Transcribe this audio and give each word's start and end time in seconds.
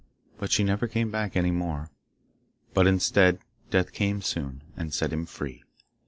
But 0.39 0.51
she 0.51 0.63
never 0.63 0.87
came 0.87 1.11
back 1.11 1.35
any 1.35 1.51
more, 1.51 1.91
but 2.73 2.87
instead, 2.87 3.37
death 3.69 3.91
came 3.93 4.23
soon, 4.23 4.63
and 4.75 4.91
set 4.91 5.13
him 5.13 5.27
free. 5.27 5.63